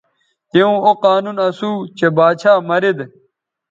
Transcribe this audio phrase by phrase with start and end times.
[0.51, 2.99] توؤں او قانون اسو چہء باچھا مرید